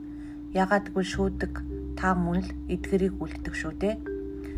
[0.51, 1.53] Ягаад гэвэл шүүдэг
[1.95, 3.95] та мөн л эдгэрийг үлддэг шүү дээ.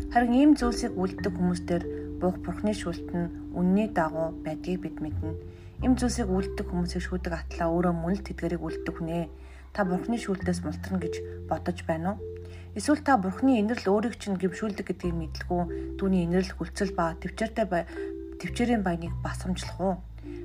[0.09, 1.83] Харин ийм зүйлсийг үлддэг хүмүүстэр
[2.17, 5.37] Бог Бурхны шүлт нь үнний дагуу байдгийг бид мэднэ.
[5.85, 9.29] Ийм зүйлсийг үлддэг хүмүүсийг шүүдэг атлаа өөрөө мөн л тэдгэрийг үлддэг нэ.
[9.69, 12.21] Та Бурхны шүлтээс мултрна гэж бодож байна уу?
[12.73, 17.69] Эсвэл та Бурхны инэрл өөрийг чинь гимшүүлдэг гэдгийг мэдлгүй түүний инэрл хүлцэл ба төвчээртэй
[18.41, 19.95] төвчээрийн баяныг басамжлах уу?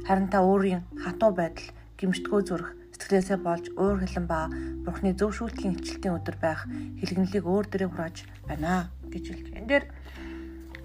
[0.05, 2.69] Харин та өөрийн хатуу байдал, гимшдгөө зүрх,
[3.09, 4.53] сэтгэлээсээ болж уур хилэн ба
[4.85, 6.69] Бурхны зөв шүүлтлийн хичээлтийн өдөр байх
[7.01, 9.59] хэлгэнлийг өөр дээрээ хурааж байна гэж хэлж байна.
[9.65, 9.85] Энд дээр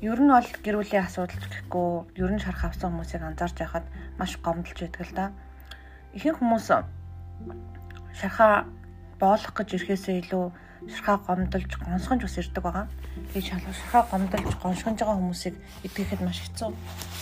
[0.08, 1.92] ер нь бол гэр бүлийн асуудал гэхгүй
[2.24, 5.26] ер нь шарах авсан хүмүүсийг анзаарч байхад маш гомдолж байдаг л да.
[6.16, 6.68] Ихэнх хүмүүс
[8.16, 8.72] шархаа
[9.20, 10.46] боолох гэж ирэхээсээ илүү
[10.92, 12.88] шархаа гомдолж гонсгонж бас ирдэг байгаа.
[13.32, 15.56] Тэгээ шалгах шархаа гомдолж гонсгонж байгаа хүмүүсийг
[15.88, 16.70] идэхэд маш хэцүү.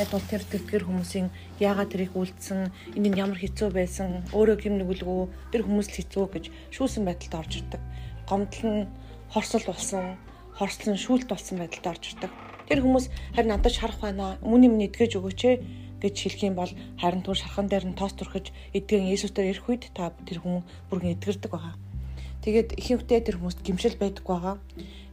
[0.02, 1.28] Яг бол тэр тэрдгэр хүмүүсийн
[1.62, 5.22] яагаад тэрийг үлдсэн, энд нь ямар хэцүү байсан, өөрөө хэм нүгэлгүй
[5.54, 7.82] тэр хүмүүс л хэцүү гэж шүүсэн байдалд орж ирдэг.
[8.26, 8.90] Гомдол нь
[9.30, 10.18] хорсол болсон,
[10.58, 12.32] хорслон шүүлт болсон байдалд орж ирдэг.
[12.66, 14.40] Тэр хүмүүс харин надад шарах байна.
[14.42, 15.56] Өмнө өмнө эдгэж өгөөч ээ
[16.02, 19.84] гэж хэлэх юм бол харин түр шархан дээр нь тоос турхиж эдгэн Есүсээр ирэх үед
[19.94, 21.91] та тэр хүн бүрэн эдгэрдэг байгаа.
[22.42, 24.58] Тэгээд ихэнхдээ тэр хүмүүст гимшил байдаггүй байгаа.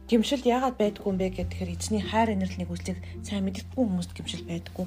[0.09, 4.85] Гимшил яагаад байдаггүй юм бэ гэхээр эзний хайр инэрл нэгүслийг сайн мэддэггүй хүмүүст гимшил байдаггүй.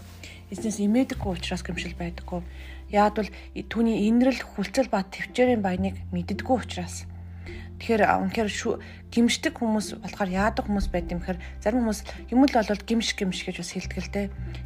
[0.51, 2.43] Эзнээс имээдэггүй учраас гимшил байдаггүй.
[2.91, 3.31] Яагад бол
[3.71, 7.07] түүний инэрл хүлцэл ба төвчээрийн баяныг мэддэггүй учраас.
[7.79, 8.51] Тэгэхээр үнэхээр
[9.15, 12.01] гимшдэг хүмүүс болохоор яадаг хүмүүс байд юм гэхээр зарим хүмүүс
[12.35, 14.23] юм л болол гимш гимш гэж бас хэлдэг л те.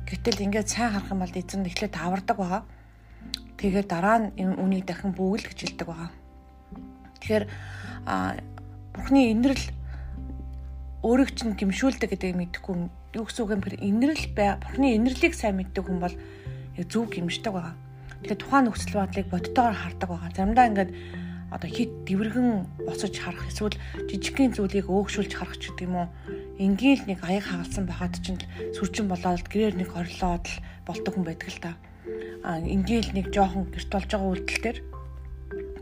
[0.09, 2.63] Гэтэл ингээд сайн харах юм бол эзэн эхлээд тавардаг байгаа.
[3.57, 6.13] Тэгээд дараа нь үнийг дахин бүгэл гэж хэлдэг байгаа.
[7.21, 7.45] Тэгэхээр
[8.95, 9.65] Бурхны инэрл
[11.07, 12.75] өөрийг чинь гимшүүлдэг гэдгийг мэдэхгүй
[13.17, 13.79] юу гэсэн үг юм бэ?
[13.79, 16.15] Инэрл бай Бурхны инэрлийг сайн мэддэг хүн бол
[16.77, 17.75] яг зөв гимшдэг байгаа.
[18.25, 20.31] Тэгэхээр тухайн нөхцөл байдлыг бодтойгоор хардаг байгаа.
[20.33, 20.91] Заримдаа ингээд
[21.51, 22.51] одоо хит дэвэргэн
[22.89, 23.79] боцож харах эсвэл
[24.11, 26.09] жижигхэн зүйлийг өөгшүүлж харах ч гэдэг юм уу.
[26.59, 28.35] Ингээл нэг аяг хагалсан байхад ч
[28.75, 31.73] сүрчин болоод гэрээр нэг орлоод л болдог хүн байдаг л та.
[32.43, 34.79] А ингээл нэг жоохон гэрт болж байгаа үйлдэл төр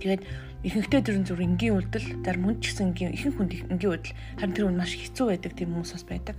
[0.04, 0.22] тэгээд
[0.64, 4.54] ихэнхдээ дөрөн зүр энгийн үйлдэл зарим хүн ч гэсэн энгийн ихэнх хүнд энгийн үйлдэл харин
[4.56, 6.36] тэр үн маш хэцүү байдаг тийм хүмүүс бас байдаг.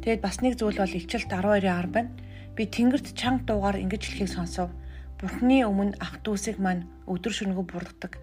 [0.00, 2.16] Тэгээд бас нэг зүйл бол илчилт 12-10 байна.
[2.56, 4.72] Би тэнгэрт чанга дуугаар ингэж хэлхийг сонсов.
[5.20, 8.16] Бурхны өмнө ах дүүсийг маань өдөр шөнөгүй бургадаг.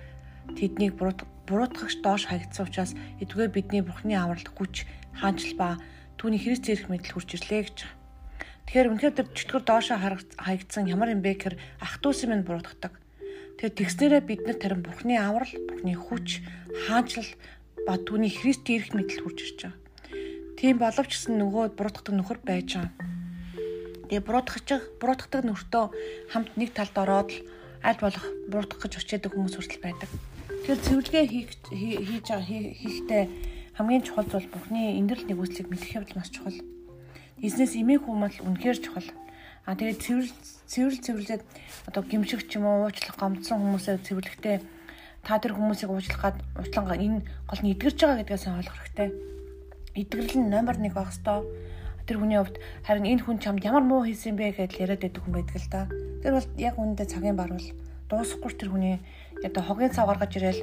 [0.57, 5.77] Тэднийг буруутгагч доош хаягдсан учраас эдгээр бидний Бурхны аврал хүч, хаанчл ба
[6.17, 7.77] түүний Христ ирэх мэдл хурж ирлээ гэж.
[8.65, 9.97] Тэгэхээр үнэхээр тэр чөтгөр доошоо
[10.41, 12.97] хаягдсан ямар юм бэ гэхээр ах дүүсийг минь буруутгадаг
[13.59, 16.39] Тэгээд тэгснээрээ бид нар тарин Бурхны аврал, Бурхны хүч,
[16.87, 17.27] хаанчлал
[17.83, 19.79] ба түүний Христ ирэх мэдэл хүрч ирж байгаа.
[20.55, 22.95] Тийм боловч гэсэн нөгөө буруутгадаг нөхөр байж байгаа.
[24.07, 24.63] Тэгээ буруутгах
[25.03, 25.85] буруутгадаг нөхөртөө
[26.31, 27.43] хамт нэг талд ороод л
[27.83, 30.07] аль болох буруутгах гэж очиадаг хүмүүс хүртэл байдаг.
[30.47, 33.23] Тэгэхээр цэвэрлэгээ хийх хийж байгаа хийхдээ
[33.75, 36.59] хамгийн чухал зүйл Бурхны энэрл нэгүслийг мэдэх явдал маш чухал.
[37.43, 39.07] Эзнээс эмээх хүмүүс үнэхээр чухал.
[39.69, 40.25] А тэгээд цэвэр
[40.65, 41.43] цэвэрлэл цэвэрлээд
[41.85, 44.57] одоо гимшиг ч юм уу уучлах гомдсон хүмүүсээ цэвэрлэхдээ
[45.21, 49.09] та тэр хүмүүсийг уучлах гад уучлангаа энэ гол нь эдгэрч байгаа гэдгээ сайн ойлгох хэрэгтэй.
[49.93, 51.45] Эдгэрэл нь номер 1 байх хэвээр
[52.09, 55.35] тэр хүний хувьд харин энэ хүн чамд ямар муу хийсэн бэ гэж яриад байдаг хүн
[55.37, 55.81] байдаг л да.
[56.25, 57.67] Тэр бол яг үүндээ цагийн барвал
[58.09, 58.97] дуусахгүй тэр хүний
[59.45, 60.61] одоо хогийн цав гаргаж ирэл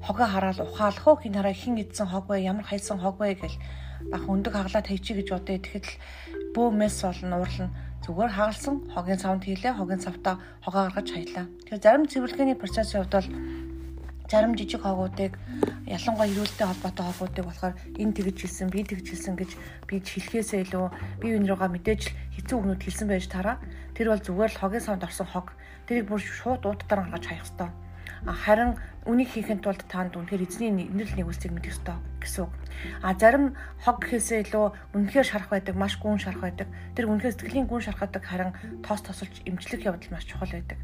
[0.00, 3.60] хогоо хараад ухаалах уу хин хараа хин идсэн хог вэ ямар хайсан хог вэ гэл
[4.08, 5.60] бах өндөг хаглаад тавьчих гэж бодъё.
[5.60, 5.92] Тэгэхэд л
[6.56, 7.68] бөө мэс болно уурлна
[8.06, 11.46] зүгээр хагалсан хогийн цавнд хийлээ хогийн цавтаа хогоо гаргаж хаялаа.
[11.50, 13.28] Тэгэхээр зарим цэвэрлэгээний процессын хувьд бол
[14.30, 15.34] зарим жижиг хогуудыг
[15.90, 19.50] ялангуяа хэрүүлтэй холбоотой хогуудыг болохоор энэ тэгж хэлсэн би тэгж хэлсэн гэж
[19.90, 20.86] би хэлхээсээ илүү
[21.18, 22.02] би энэ руугаа мэдээж
[22.38, 23.58] хэцүү өгнөд хэлсэн байж тараа.
[23.94, 25.54] Тэр бол зүгээр л хогийн савнд орсон хог.
[25.90, 27.74] Тэрийг бүр шууд уудтаар гаргаж хаях хэвээр.
[28.26, 28.70] Харин
[29.06, 32.52] үнийг хийхэд тулд таанд үнэхээр эзний нэрл нэгүсийг мэдэх ёстой гэсэн үг.
[33.02, 36.68] А зарим хог гэхээсээ илүү үнэхээр шарах байдаг, маш гүн шарах байдаг.
[36.92, 40.78] Тэр үнэхээр сэтгэлийн гүн шарахдаг харин тоос тосолж эмчлэх явдал маш чухал байдаг.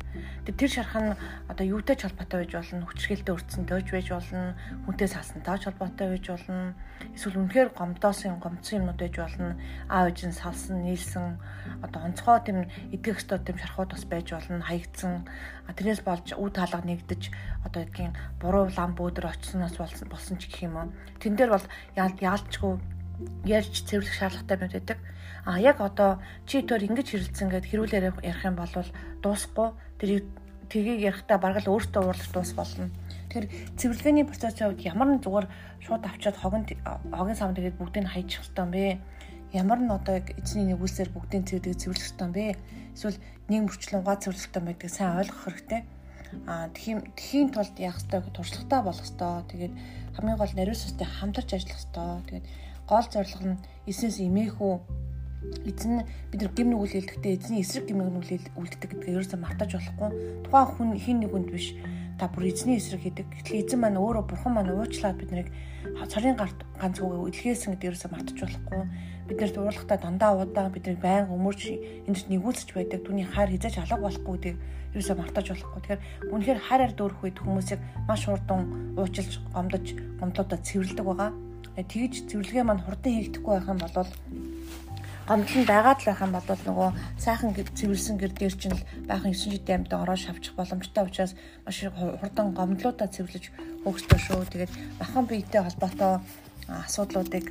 [0.47, 1.13] Тэр тэр шарах нь
[1.51, 4.55] одоо юутай ч холбоотой байж болно, хүчрхээлтэй өрцөнтэй ч байж болно,
[4.87, 6.75] хүнтэй салсантай ч холбоотой байж болно.
[7.13, 9.59] Эсвэл үнэхээр гомдоосон, гомдсон юмнууд байж болно.
[9.91, 11.37] Аав ээж нь салсан, нийлсэн
[11.83, 12.59] одоо онцгой тийм
[12.95, 15.27] эдгэх ёстой тийм шарахууд бас байж болно, хаягдсан.
[15.73, 17.23] Тэрнээс болж үе таалга нэгдэж
[17.67, 20.93] одоо гэдгийг нь буруу лам бөөдөр очсноос болсон ч гэх юм уу.
[21.19, 21.67] Тэн дээр бол
[21.97, 22.77] яалчгүй
[23.47, 24.99] ярьж цэвэрлэх шаардлагатай байдаг.
[25.45, 28.71] А яг одоо чи төр ингэж хэрэлцэн гэд хэрүүлээр ярих юм бол
[29.23, 29.69] дуусахгүй
[29.99, 30.11] тэр
[30.71, 32.89] тгийг ярихдаа бараг л өөртөө уурлах дуус болно.
[33.29, 35.47] Тэгэхээр цэвэрлэгээний процессын хувьд ямар нэг зүгээр
[35.85, 36.63] шууд авчиад хогон
[37.11, 38.87] хогийн савнд тэгээд бүгдийг нь хайчих хэрэгтэй юм бэ?
[39.53, 42.47] Ямар нь одоо эзний нэгүүлсээр бүгдийн цэвэрлэг цэвэрлэх хэрэгтэй юм бэ?
[42.95, 43.19] Эсвэл
[43.51, 45.81] нэг мөрчлөн угаа цэвэрлэх хэрэгтэй байдгийг сайн ойлгох хэрэгтэй.
[46.47, 49.35] Аа тхиим тхийн тулд яах хэрэгтэй туршлагатай болох хэрэгтэй.
[49.51, 49.75] Тэгээд
[50.17, 52.11] хамгийн гол нариус устай хамтарч ажиллах хэрэгтэй.
[52.29, 52.47] Тэгээд
[52.91, 54.75] гол зорилго нь эснээс имээхүү
[55.67, 60.11] эзэн бид нар гим нүгэл хэлдэхдээ эзний эсрэг гим нүгэл үлддэг гэдгээ ерөөсөө мартаж болохгүй.
[60.47, 61.75] Тухайн хүн хин нэг хүнд биш
[62.19, 63.27] та бүр эзний эсрэг хийдэг.
[63.31, 65.49] Гэтэл эзэн маань өөрөө бурхан маань уучлаад биднийг
[66.07, 68.83] царийн гарт ганц үгээ илгээсэн гэдэг ерөөсөө мартаж болохгүй.
[69.27, 71.63] Бид нарт уурлахтаа дандаа удаан бидний байн өмөрч
[72.07, 73.03] энд нэгүүлсэж байдаг.
[73.03, 74.55] Түүний хайр хязгаарч алга болохгүй гэдэг
[74.95, 75.81] ерөөсөө мартаж болохгүй.
[75.83, 78.61] Тэгэхээр үнэхээр хайраар дөөрөх үед хүмүүсийг маш хурдан
[78.95, 79.87] уучлж, гомдож,
[80.21, 81.31] гомдлуудаа цэвэрлдэг байгаа.
[81.73, 84.11] Тэгж цэвэрлэгээ маань хурдан хийгдэхгүй байх юм бол
[85.29, 86.89] гомдлон байгаад л байх юм бол нөгөө
[87.19, 91.33] сайхан цэвэрсэн гэр дээр чинь л баахан 9 жилийн амьтаа ороо шавчих боломжтой учраас
[91.65, 93.45] маш хурдан гомдлуудаа цэвэрлэж
[93.87, 94.51] өгчтэй шүү.
[94.51, 96.13] Тэгээд махан биетэй холбоотой
[96.67, 97.47] асуудлуудыг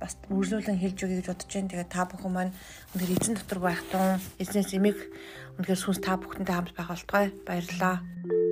[0.00, 1.70] бас үргэлжлүүлэн хэлж өгье гэж бодож байна.
[1.72, 2.52] Тэгээд та бүхэн маань
[2.94, 4.98] өнөөдөр эзэн дотор байх тун эзнээс эмийг
[5.58, 7.26] өнөөдөр сүнс та бүхэнтэй хамт байх болтугай.
[7.42, 8.45] Баярлалаа.